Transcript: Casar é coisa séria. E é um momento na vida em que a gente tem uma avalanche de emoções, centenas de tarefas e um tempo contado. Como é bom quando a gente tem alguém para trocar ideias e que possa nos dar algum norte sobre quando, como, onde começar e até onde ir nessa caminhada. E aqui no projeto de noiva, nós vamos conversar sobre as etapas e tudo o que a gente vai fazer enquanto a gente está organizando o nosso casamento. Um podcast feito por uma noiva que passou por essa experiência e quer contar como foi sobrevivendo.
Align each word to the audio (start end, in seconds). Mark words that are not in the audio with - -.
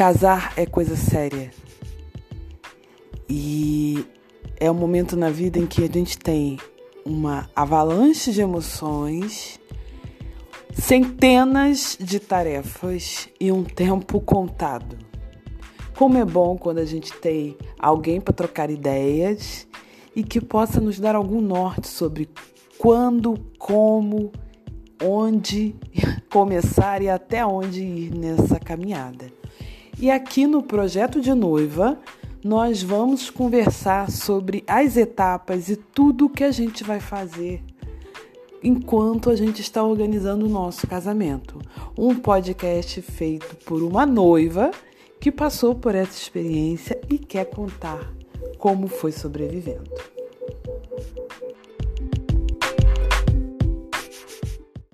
Casar 0.00 0.54
é 0.56 0.64
coisa 0.64 0.96
séria. 0.96 1.50
E 3.28 4.02
é 4.58 4.70
um 4.70 4.74
momento 4.74 5.14
na 5.14 5.28
vida 5.28 5.58
em 5.58 5.66
que 5.66 5.84
a 5.84 5.88
gente 5.88 6.16
tem 6.16 6.58
uma 7.04 7.50
avalanche 7.54 8.32
de 8.32 8.40
emoções, 8.40 9.60
centenas 10.72 11.98
de 12.00 12.18
tarefas 12.18 13.28
e 13.38 13.52
um 13.52 13.62
tempo 13.62 14.22
contado. 14.22 14.96
Como 15.98 16.16
é 16.16 16.24
bom 16.24 16.56
quando 16.56 16.78
a 16.78 16.86
gente 16.86 17.12
tem 17.12 17.54
alguém 17.78 18.22
para 18.22 18.32
trocar 18.32 18.70
ideias 18.70 19.68
e 20.16 20.22
que 20.22 20.40
possa 20.40 20.80
nos 20.80 20.98
dar 20.98 21.14
algum 21.14 21.42
norte 21.42 21.88
sobre 21.88 22.30
quando, 22.78 23.38
como, 23.58 24.32
onde 25.04 25.76
começar 26.32 27.02
e 27.02 27.10
até 27.10 27.44
onde 27.44 27.82
ir 27.82 28.14
nessa 28.14 28.58
caminhada. 28.58 29.39
E 30.00 30.10
aqui 30.10 30.46
no 30.46 30.62
projeto 30.62 31.20
de 31.20 31.34
noiva, 31.34 32.00
nós 32.42 32.82
vamos 32.82 33.28
conversar 33.28 34.10
sobre 34.10 34.64
as 34.66 34.96
etapas 34.96 35.68
e 35.68 35.76
tudo 35.76 36.24
o 36.24 36.30
que 36.30 36.42
a 36.42 36.50
gente 36.50 36.82
vai 36.82 36.98
fazer 36.98 37.62
enquanto 38.64 39.28
a 39.28 39.36
gente 39.36 39.60
está 39.60 39.84
organizando 39.84 40.46
o 40.46 40.48
nosso 40.48 40.86
casamento. 40.86 41.58
Um 41.98 42.14
podcast 42.14 43.02
feito 43.02 43.56
por 43.66 43.82
uma 43.82 44.06
noiva 44.06 44.70
que 45.20 45.30
passou 45.30 45.74
por 45.74 45.94
essa 45.94 46.16
experiência 46.16 46.98
e 47.10 47.18
quer 47.18 47.50
contar 47.50 48.10
como 48.56 48.88
foi 48.88 49.12
sobrevivendo. 49.12 49.90